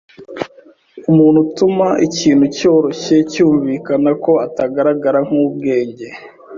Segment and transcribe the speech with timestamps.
[1.09, 6.07] Umuntu utuma ikintu cyoroshye cyumvikana ko atagaragara nkubwenge.